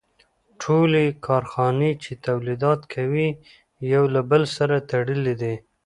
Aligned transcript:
ټولې 0.61 1.05
کارخانې 1.25 1.91
چې 2.03 2.11
تولیدات 2.25 2.81
کوي 2.93 3.29
یو 3.93 4.03
له 4.15 4.21
بل 4.29 4.43
سره 4.55 4.75
تړلي 4.91 5.35
دي 5.41 5.55